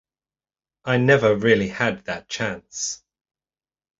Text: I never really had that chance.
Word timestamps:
I 0.83 0.97
never 0.97 1.35
really 1.35 1.67
had 1.67 2.05
that 2.05 2.27
chance. 2.27 3.03